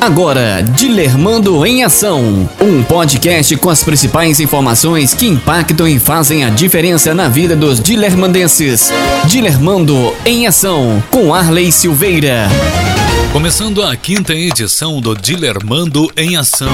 Agora, 0.00 0.62
Dilermando 0.62 1.64
em 1.64 1.82
Ação. 1.82 2.48
Um 2.60 2.82
podcast 2.82 3.56
com 3.56 3.70
as 3.70 3.82
principais 3.82 4.40
informações 4.40 5.14
que 5.14 5.26
impactam 5.26 5.88
e 5.88 5.98
fazem 5.98 6.44
a 6.44 6.50
diferença 6.50 7.14
na 7.14 7.28
vida 7.28 7.56
dos 7.56 7.80
dilermandenses. 7.80 8.92
Dilermando 9.26 10.14
em 10.24 10.46
Ação, 10.46 11.02
com 11.10 11.34
Arley 11.34 11.72
Silveira. 11.72 12.48
Começando 13.32 13.82
a 13.82 13.96
quinta 13.96 14.34
edição 14.34 15.00
do 15.00 15.14
Dilermando 15.14 16.10
em 16.16 16.36
Ação 16.36 16.68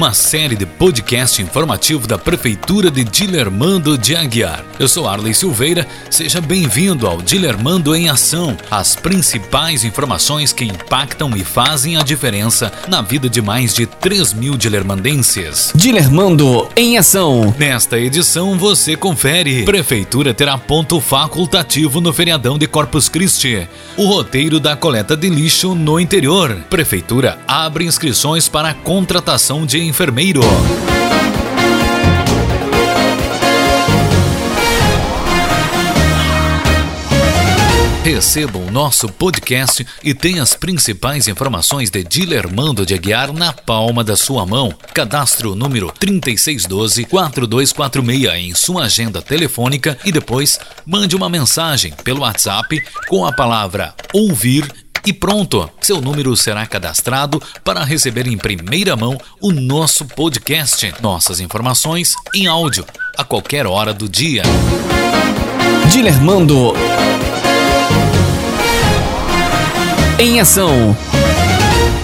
uma 0.00 0.14
série 0.14 0.56
de 0.56 0.64
podcast 0.64 1.42
informativo 1.42 2.06
da 2.06 2.16
Prefeitura 2.16 2.90
de 2.90 3.04
Dilermando 3.04 3.98
de 3.98 4.16
Aguiar. 4.16 4.64
Eu 4.78 4.88
sou 4.88 5.06
Arley 5.06 5.34
Silveira, 5.34 5.86
seja 6.08 6.40
bem-vindo 6.40 7.06
ao 7.06 7.20
Dilermando 7.20 7.94
em 7.94 8.08
Ação, 8.08 8.56
as 8.70 8.96
principais 8.96 9.84
informações 9.84 10.54
que 10.54 10.64
impactam 10.64 11.36
e 11.36 11.44
fazem 11.44 11.98
a 11.98 12.02
diferença 12.02 12.72
na 12.88 13.02
vida 13.02 13.28
de 13.28 13.42
mais 13.42 13.74
de 13.74 13.84
3 13.84 14.32
mil 14.32 14.56
dilermandenses. 14.56 15.70
Dilermando 15.74 16.66
em 16.74 16.96
Ação. 16.96 17.54
Nesta 17.58 17.98
edição 17.98 18.56
você 18.56 18.96
confere. 18.96 19.66
Prefeitura 19.66 20.32
terá 20.32 20.56
ponto 20.56 20.98
facultativo 20.98 22.00
no 22.00 22.10
feriadão 22.10 22.56
de 22.56 22.66
Corpus 22.66 23.06
Christi. 23.10 23.68
O 23.98 24.06
roteiro 24.06 24.58
da 24.58 24.74
coleta 24.74 25.14
de 25.14 25.28
lixo 25.28 25.74
no 25.74 26.00
interior. 26.00 26.56
Prefeitura 26.70 27.38
abre 27.46 27.84
inscrições 27.84 28.48
para 28.48 28.70
a 28.70 28.74
contratação 28.74 29.66
de 29.66 29.89
enfermeiro. 29.90 30.40
Receba 38.02 38.58
o 38.58 38.70
nosso 38.70 39.08
podcast 39.08 39.86
e 40.02 40.14
tenha 40.14 40.42
as 40.42 40.54
principais 40.54 41.28
informações 41.28 41.90
de 41.90 42.02
Dilermando 42.02 42.86
de 42.86 42.94
Aguiar 42.94 43.30
na 43.32 43.52
palma 43.52 44.02
da 44.02 44.16
sua 44.16 44.46
mão. 44.46 44.72
Cadastro 44.94 45.54
número 45.54 45.92
3612-4246 46.00 48.34
em 48.36 48.54
sua 48.54 48.84
agenda 48.84 49.20
telefônica 49.20 49.98
e 50.04 50.10
depois 50.10 50.58
mande 50.86 51.14
uma 51.14 51.28
mensagem 51.28 51.92
pelo 52.02 52.22
WhatsApp 52.22 52.82
com 53.06 53.26
a 53.26 53.32
palavra 53.32 53.94
ouvir 54.14 54.66
e 55.04 55.12
pronto, 55.12 55.68
seu 55.80 56.00
número 56.00 56.36
será 56.36 56.66
cadastrado 56.66 57.42
para 57.64 57.84
receber 57.84 58.26
em 58.26 58.36
primeira 58.36 58.94
mão 58.96 59.18
o 59.40 59.50
nosso 59.50 60.04
podcast. 60.04 60.92
Nossas 61.00 61.40
informações 61.40 62.14
em 62.34 62.46
áudio, 62.46 62.84
a 63.16 63.24
qualquer 63.24 63.66
hora 63.66 63.94
do 63.94 64.08
dia. 64.08 64.42
Dilermando 65.90 66.74
em 70.18 70.38
ação. 70.38 70.96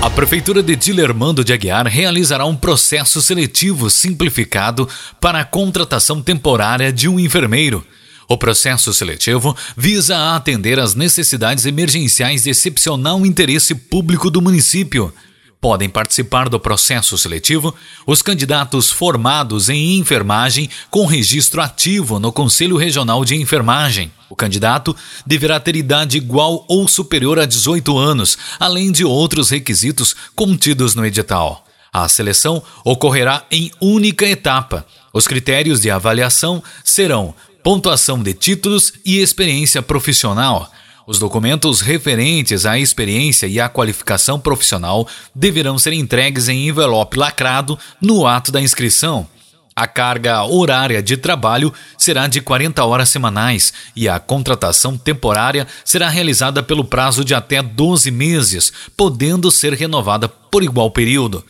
A 0.01 0.09
Prefeitura 0.09 0.63
de 0.63 0.75
Dilermando 0.75 1.45
de 1.45 1.53
Aguiar 1.53 1.87
realizará 1.87 2.47
um 2.47 2.57
processo 2.57 3.21
seletivo 3.21 3.91
simplificado 3.91 4.89
para 5.21 5.41
a 5.41 5.45
contratação 5.45 6.23
temporária 6.23 6.93
de 6.93 7.09
um 7.09 7.21
enfermeiro. 7.21 7.85
O 8.29 8.37
processo 8.37 8.93
seletivo 8.93 9.57
visa 9.77 10.35
atender 10.35 10.81
às 10.81 10.95
necessidades 10.95 11.65
emergenciais 11.65 12.43
de 12.43 12.51
excepcional 12.51 13.25
interesse 13.25 13.75
público 13.75 14.31
do 14.31 14.43
município. 14.43 15.13
Podem 15.61 15.89
participar 15.89 16.49
do 16.49 16.61
processo 16.61 17.17
seletivo 17.17 17.75
os 18.07 18.23
candidatos 18.23 18.91
formados 18.91 19.69
em 19.69 19.97
enfermagem 19.97 20.69
com 20.91 21.07
registro 21.07 21.63
ativo 21.63 22.19
no 22.19 22.33
Conselho 22.33 22.77
Regional 22.77 23.25
de 23.25 23.37
Enfermagem. 23.37 24.13
O 24.29 24.37
candidato 24.37 24.95
deverá 25.25 25.59
ter 25.61 25.77
idade 25.77 26.17
igual 26.17 26.65
ou 26.69 26.87
superior 26.89 27.39
a 27.39 27.47
18 27.47 27.97
anos, 27.97 28.37
além 28.59 28.91
de 28.91 29.05
outros 29.05 29.51
requisitos 29.51 30.15
contidos 30.35 30.95
no 30.95 31.07
edital. 31.07 31.65
A 31.93 32.09
seleção 32.09 32.63
ocorrerá 32.85 33.45
em 33.51 33.71
única 33.81 34.27
etapa. 34.27 34.85
Os 35.13 35.27
critérios 35.27 35.81
de 35.81 35.91
avaliação 35.91 36.63
serão 36.85 37.35
pontuação 37.67 38.23
de 38.23 38.33
títulos 38.33 38.93
e 39.05 39.19
experiência 39.19 39.83
profissional. 39.83 40.71
Os 41.05 41.19
documentos 41.19 41.81
referentes 41.81 42.65
à 42.65 42.79
experiência 42.79 43.49
e 43.49 43.59
à 43.59 43.69
qualificação 43.69 44.39
profissional 44.39 45.09
deverão 45.35 45.77
ser 45.77 45.93
entregues 45.93 46.49
em 46.49 46.69
envelope 46.69 47.19
lacrado 47.19 47.77
no 48.01 48.25
ato 48.25 48.53
da 48.53 48.61
inscrição. 48.61 49.27
A 49.75 49.85
carga 49.89 50.45
horária 50.45 51.03
de 51.03 51.17
trabalho 51.17 51.75
será 51.99 52.29
de 52.29 52.41
40 52.41 52.85
horas 52.85 53.09
semanais 53.09 53.73
e 53.97 54.09
a 54.09 54.21
contratação 54.21 54.97
temporária 54.97 55.67
será 55.85 56.09
realizada 56.09 56.63
pelo 56.63 56.85
prazo 56.85 57.25
de 57.25 57.35
até 57.35 57.61
12 57.61 58.13
meses, 58.13 58.73
podendo 58.97 59.51
ser 59.51 59.75
renovada 59.75 60.29
por 60.29 60.63
igual 60.63 60.89
período. 60.93 61.45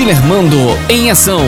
Dilermando 0.00 0.56
em 0.88 1.10
ação. 1.10 1.42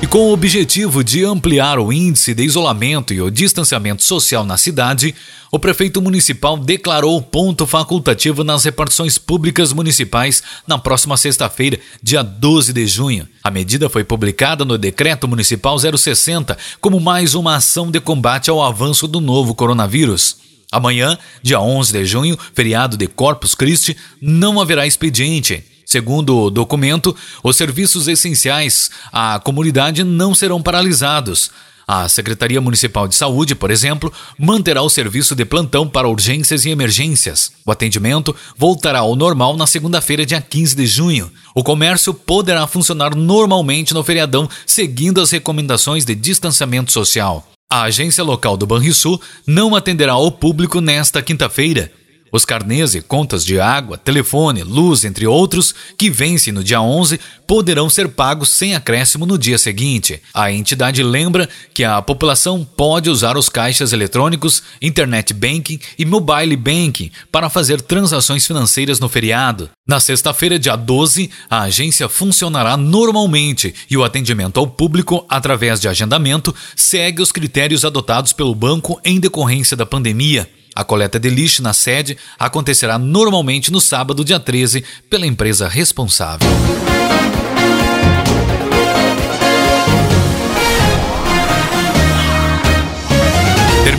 E 0.00 0.06
com 0.06 0.18
o 0.20 0.32
objetivo 0.32 1.02
de 1.02 1.24
ampliar 1.24 1.80
o 1.80 1.92
índice 1.92 2.32
de 2.32 2.44
isolamento 2.44 3.12
e 3.12 3.20
o 3.20 3.28
distanciamento 3.28 4.04
social 4.04 4.44
na 4.44 4.56
cidade, 4.56 5.12
o 5.50 5.58
prefeito 5.58 6.00
municipal 6.00 6.56
declarou 6.56 7.20
ponto 7.20 7.66
facultativo 7.66 8.44
nas 8.44 8.62
repartições 8.62 9.18
públicas 9.18 9.72
municipais 9.72 10.44
na 10.64 10.78
próxima 10.78 11.16
sexta-feira, 11.16 11.76
dia 12.00 12.22
12 12.22 12.72
de 12.72 12.86
junho. 12.86 13.26
A 13.42 13.50
medida 13.50 13.88
foi 13.88 14.04
publicada 14.04 14.64
no 14.64 14.78
Decreto 14.78 15.26
Municipal 15.26 15.76
060 15.76 16.56
como 16.80 17.00
mais 17.00 17.34
uma 17.34 17.56
ação 17.56 17.90
de 17.90 17.98
combate 17.98 18.48
ao 18.48 18.62
avanço 18.62 19.08
do 19.08 19.20
novo 19.20 19.56
coronavírus. 19.56 20.36
Amanhã, 20.70 21.18
dia 21.42 21.60
11 21.60 21.92
de 21.92 22.04
junho, 22.04 22.38
feriado 22.54 22.96
de 22.96 23.08
Corpus 23.08 23.56
Christi, 23.56 23.96
não 24.20 24.60
haverá 24.60 24.86
expediente. 24.86 25.64
Segundo 25.92 26.34
o 26.38 26.50
documento, 26.50 27.14
os 27.42 27.54
serviços 27.54 28.08
essenciais 28.08 28.90
à 29.12 29.38
comunidade 29.38 30.02
não 30.02 30.34
serão 30.34 30.62
paralisados. 30.62 31.50
A 31.86 32.08
Secretaria 32.08 32.62
Municipal 32.62 33.06
de 33.06 33.14
Saúde, 33.14 33.54
por 33.54 33.70
exemplo, 33.70 34.10
manterá 34.38 34.80
o 34.80 34.88
serviço 34.88 35.34
de 35.34 35.44
plantão 35.44 35.86
para 35.86 36.08
urgências 36.08 36.64
e 36.64 36.70
emergências. 36.70 37.52
O 37.66 37.70
atendimento 37.70 38.34
voltará 38.56 39.00
ao 39.00 39.14
normal 39.14 39.54
na 39.54 39.66
segunda-feira, 39.66 40.24
dia 40.24 40.40
15 40.40 40.74
de 40.74 40.86
junho. 40.86 41.30
O 41.54 41.62
comércio 41.62 42.14
poderá 42.14 42.66
funcionar 42.66 43.14
normalmente 43.14 43.92
no 43.92 44.02
feriadão, 44.02 44.48
seguindo 44.64 45.20
as 45.20 45.30
recomendações 45.30 46.06
de 46.06 46.14
distanciamento 46.14 46.90
social. 46.90 47.46
A 47.70 47.82
agência 47.82 48.24
local 48.24 48.56
do 48.56 48.66
Banrisul 48.66 49.20
não 49.46 49.76
atenderá 49.76 50.14
ao 50.14 50.32
público 50.32 50.80
nesta 50.80 51.20
quinta-feira. 51.20 51.92
Os 52.32 52.46
carnês 52.46 52.94
e 52.94 53.02
contas 53.02 53.44
de 53.44 53.60
água, 53.60 53.98
telefone, 53.98 54.62
luz, 54.62 55.04
entre 55.04 55.26
outros, 55.26 55.74
que 55.98 56.08
vencem 56.08 56.50
no 56.50 56.64
dia 56.64 56.80
11, 56.80 57.20
poderão 57.46 57.90
ser 57.90 58.08
pagos 58.08 58.48
sem 58.48 58.74
acréscimo 58.74 59.26
no 59.26 59.36
dia 59.36 59.58
seguinte. 59.58 60.18
A 60.32 60.50
entidade 60.50 61.02
lembra 61.02 61.46
que 61.74 61.84
a 61.84 62.00
população 62.00 62.64
pode 62.64 63.10
usar 63.10 63.36
os 63.36 63.50
caixas 63.50 63.92
eletrônicos, 63.92 64.62
internet 64.80 65.34
banking 65.34 65.78
e 65.98 66.06
mobile 66.06 66.56
banking 66.56 67.10
para 67.30 67.50
fazer 67.50 67.82
transações 67.82 68.46
financeiras 68.46 68.98
no 68.98 69.10
feriado. 69.10 69.68
Na 69.86 70.00
sexta-feira, 70.00 70.58
dia 70.58 70.74
12, 70.74 71.30
a 71.50 71.64
agência 71.64 72.08
funcionará 72.08 72.78
normalmente 72.78 73.74
e 73.90 73.96
o 73.98 74.04
atendimento 74.04 74.58
ao 74.58 74.66
público 74.66 75.26
através 75.28 75.78
de 75.78 75.86
agendamento 75.86 76.54
segue 76.74 77.20
os 77.20 77.30
critérios 77.30 77.84
adotados 77.84 78.32
pelo 78.32 78.54
banco 78.54 78.98
em 79.04 79.20
decorrência 79.20 79.76
da 79.76 79.84
pandemia. 79.84 80.48
A 80.74 80.84
coleta 80.84 81.18
de 81.18 81.28
lixo 81.28 81.62
na 81.62 81.72
sede 81.72 82.16
acontecerá 82.38 82.98
normalmente 82.98 83.70
no 83.70 83.80
sábado, 83.80 84.24
dia 84.24 84.40
13, 84.40 84.84
pela 85.08 85.26
empresa 85.26 85.68
responsável. 85.68 86.48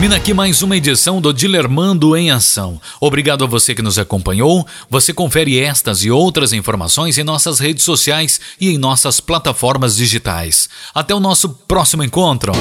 Termina 0.04 0.18
aqui 0.18 0.34
mais 0.34 0.62
uma 0.62 0.76
edição 0.76 1.22
do 1.22 1.34
Dilermando 1.34 2.18
em 2.18 2.30
Ação. 2.30 2.82
Obrigado 3.00 3.44
a 3.46 3.48
você 3.48 3.74
que 3.74 3.82
nos 3.82 3.98
acompanhou. 3.98 4.68
Você 4.90 5.14
confere 5.14 5.60
estas 5.60 6.04
e 6.04 6.12
outras 6.12 6.52
informações 6.52 7.18
em 7.18 7.24
nossas 7.24 7.60
redes 7.60 7.84
sociais 7.84 8.40
e 8.60 8.70
em 8.70 8.78
nossas 8.78 9.22
plataformas 9.22 9.96
digitais. 9.96 10.68
Até 10.94 11.16
o 11.16 11.22
nosso 11.22 11.48
próximo 11.48 12.04
encontro. 12.04 12.52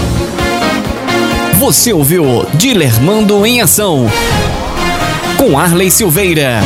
Você 1.62 1.93
ouviu 1.93 2.25
Dilermando 2.55 3.47
em 3.47 3.61
Ação 3.61 4.11
com 5.38 5.56
Arley 5.56 5.93
Silveira. 5.93 6.61